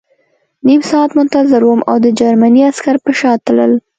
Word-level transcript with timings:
نیم 0.65 0.81
ساعت 0.89 1.11
منتظر 1.19 1.61
وم 1.65 1.81
او 1.89 1.97
د 2.05 2.07
جرمني 2.19 2.61
عسکر 2.71 2.95
په 3.05 3.11
شا 3.19 3.31
تلل 3.45 3.71